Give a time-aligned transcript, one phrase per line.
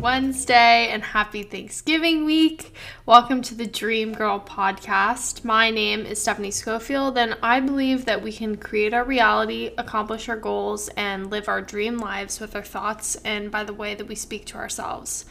[0.00, 2.74] Wednesday and happy Thanksgiving week.
[3.04, 5.44] Welcome to the Dream Girl podcast.
[5.44, 10.30] My name is Stephanie Schofield, and I believe that we can create our reality, accomplish
[10.30, 14.08] our goals, and live our dream lives with our thoughts and by the way that
[14.08, 15.26] we speak to ourselves.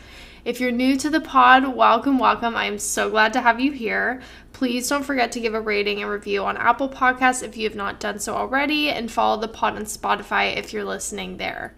[0.45, 2.55] If you're new to the pod, welcome, welcome.
[2.55, 4.21] I am so glad to have you here.
[4.53, 7.75] Please don't forget to give a rating and review on Apple Podcasts if you have
[7.75, 11.73] not done so already, and follow the pod on Spotify if you're listening there.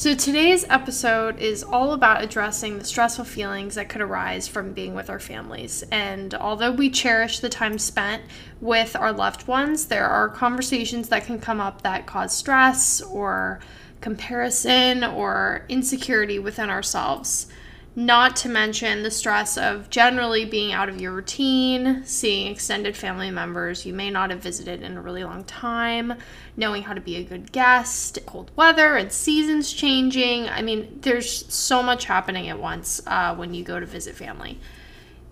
[0.00, 4.94] So, today's episode is all about addressing the stressful feelings that could arise from being
[4.94, 5.84] with our families.
[5.90, 8.22] And although we cherish the time spent
[8.62, 13.60] with our loved ones, there are conversations that can come up that cause stress or
[14.00, 17.48] comparison or insecurity within ourselves.
[17.96, 23.32] Not to mention the stress of generally being out of your routine, seeing extended family
[23.32, 26.14] members you may not have visited in a really long time,
[26.56, 30.48] knowing how to be a good guest, cold weather and seasons changing.
[30.48, 34.60] I mean, there's so much happening at once uh, when you go to visit family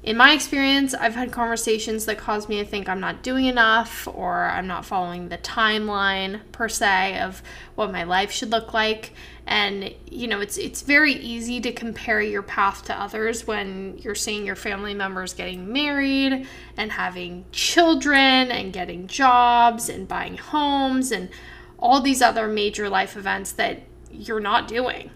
[0.03, 4.07] in my experience, I've had conversations that cause me to think I'm not doing enough
[4.07, 7.43] or I'm not following the timeline per se of
[7.75, 9.13] what my life should look like.
[9.47, 14.15] And you know, it's it's very easy to compare your path to others when you're
[14.15, 21.11] seeing your family members getting married and having children and getting jobs and buying homes
[21.11, 21.29] and
[21.77, 23.83] all these other major life events that
[24.13, 25.11] you're not doing.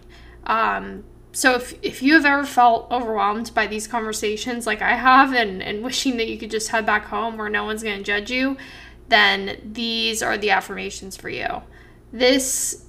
[0.45, 5.33] Um, so if, if you have ever felt overwhelmed by these conversations like I have
[5.33, 8.03] and, and wishing that you could just head back home where no one's going to
[8.03, 8.55] judge you,
[9.09, 11.63] then these are the affirmations for you.
[12.11, 12.85] This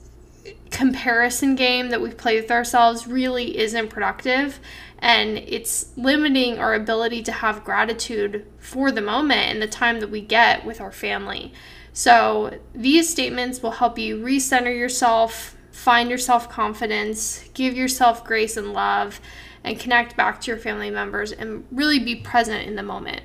[0.71, 4.61] comparison game that we play with ourselves really isn't productive
[4.99, 10.11] and it's limiting our ability to have gratitude for the moment and the time that
[10.11, 11.53] we get with our family.
[11.93, 18.57] So, these statements will help you recenter yourself, find your self confidence, give yourself grace
[18.57, 19.21] and love,
[19.65, 23.23] and connect back to your family members and really be present in the moment.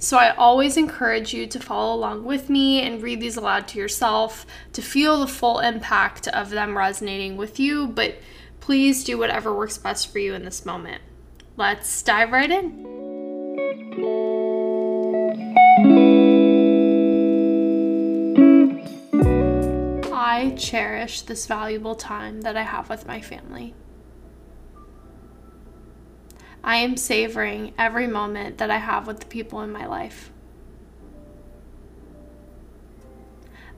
[0.00, 3.78] So, I always encourage you to follow along with me and read these aloud to
[3.78, 7.86] yourself to feel the full impact of them resonating with you.
[7.86, 8.16] But
[8.60, 11.02] please do whatever works best for you in this moment.
[11.56, 12.97] Let's dive right in.
[20.48, 23.74] I cherish this valuable time that I have with my family.
[26.64, 30.30] I am savoring every moment that I have with the people in my life.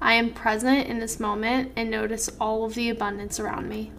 [0.00, 3.90] I am present in this moment and notice all of the abundance around me.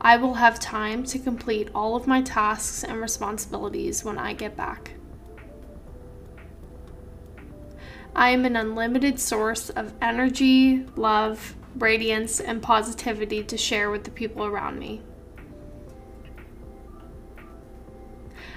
[0.00, 4.56] I will have time to complete all of my tasks and responsibilities when I get
[4.56, 4.95] back.
[8.16, 14.10] I am an unlimited source of energy, love, radiance, and positivity to share with the
[14.10, 15.02] people around me.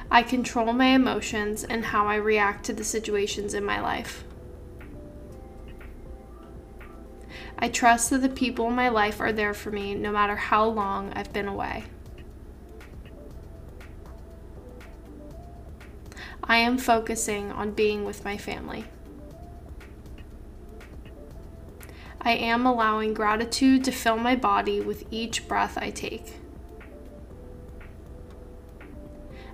[0.10, 4.24] I control my emotions and how I react to the situations in my life.
[7.58, 10.68] I trust that the people in my life are there for me no matter how
[10.68, 11.84] long I've been away.
[16.46, 18.86] I am focusing on being with my family.
[22.22, 26.36] I am allowing gratitude to fill my body with each breath I take.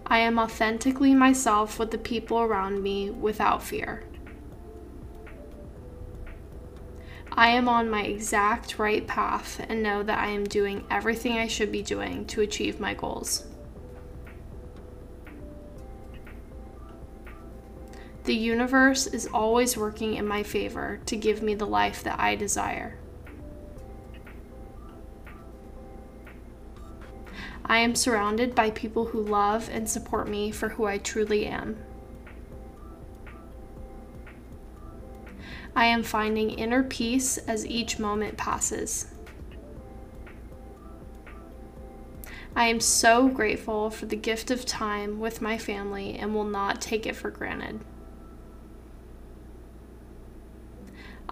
[0.08, 4.04] I am authentically myself with the people around me without fear.
[7.32, 11.48] I am on my exact right path and know that I am doing everything I
[11.48, 13.46] should be doing to achieve my goals.
[18.26, 22.36] The universe is always working in my favor to give me the life that I
[22.36, 22.98] desire.
[27.64, 31.78] I am surrounded by people who love and support me for who I truly am.
[35.76, 39.08] I am finding inner peace as each moment passes.
[42.56, 46.82] I am so grateful for the gift of time with my family and will not
[46.82, 47.82] take it for granted.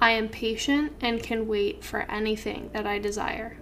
[0.03, 3.55] I am patient and can wait for anything that I desire.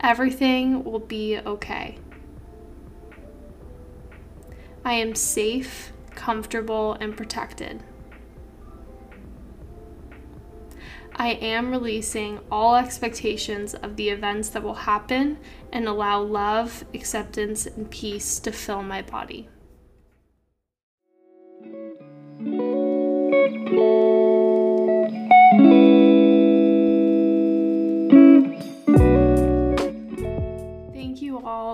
[0.00, 1.98] Everything will be okay.
[4.86, 7.82] I am safe, comfortable, and protected.
[11.14, 15.36] I am releasing all expectations of the events that will happen
[15.70, 19.50] and allow love, acceptance, and peace to fill my body.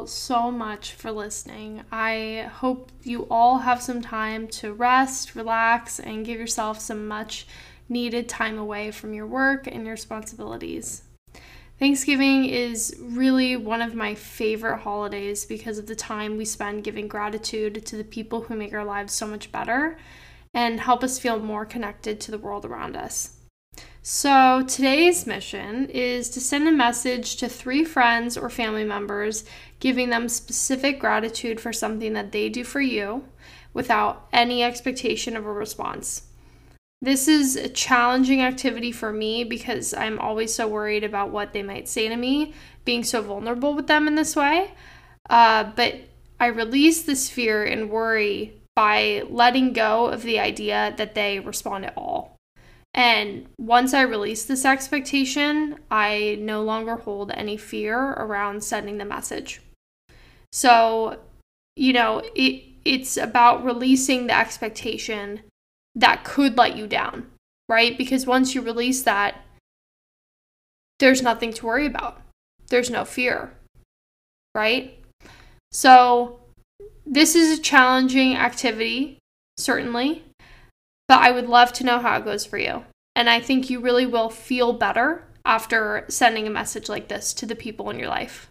[0.07, 1.83] So much for listening.
[1.91, 7.47] I hope you all have some time to rest, relax, and give yourself some much
[7.89, 11.03] needed time away from your work and your responsibilities.
[11.79, 17.07] Thanksgiving is really one of my favorite holidays because of the time we spend giving
[17.07, 19.99] gratitude to the people who make our lives so much better
[20.55, 23.37] and help us feel more connected to the world around us.
[24.03, 29.45] So, today's mission is to send a message to three friends or family members,
[29.81, 33.25] giving them specific gratitude for something that they do for you
[33.75, 36.23] without any expectation of a response.
[37.03, 41.63] This is a challenging activity for me because I'm always so worried about what they
[41.63, 44.71] might say to me, being so vulnerable with them in this way.
[45.29, 45.97] Uh, but
[46.39, 51.85] I release this fear and worry by letting go of the idea that they respond
[51.85, 52.36] at all.
[52.97, 59.05] And once I release this expectation, I no longer hold any fear around sending the
[59.05, 59.61] message.
[60.51, 61.19] So,
[61.77, 65.43] you know, it, it's about releasing the expectation
[65.95, 67.27] that could let you down,
[67.69, 67.99] right?
[67.99, 69.43] Because once you release that,
[70.99, 72.23] there's nothing to worry about.
[72.71, 73.53] There's no fear,
[74.55, 74.99] right?
[75.71, 76.41] So,
[77.05, 79.19] this is a challenging activity,
[79.59, 80.25] certainly,
[81.09, 82.85] but I would love to know how it goes for you.
[83.15, 87.47] And I think you really will feel better after sending a message like this to
[87.47, 88.51] the people in your life.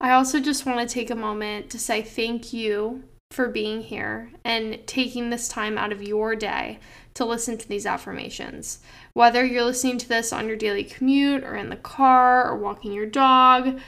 [0.00, 4.30] I also just want to take a moment to say thank you for being here
[4.44, 6.78] and taking this time out of your day
[7.14, 8.78] to listen to these affirmations.
[9.12, 12.92] Whether you're listening to this on your daily commute or in the car or walking
[12.92, 13.80] your dog,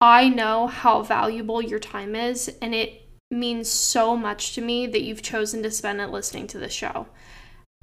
[0.00, 3.03] I know how valuable your time is, and it
[3.34, 7.06] means so much to me that you've chosen to spend it listening to the show.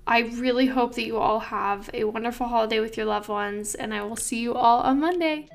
[0.07, 3.93] I really hope that you all have a wonderful holiday with your loved ones, and
[3.93, 5.47] I will see you all on Monday.